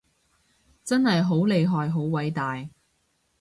[0.83, 2.67] 真係好厲害好偉大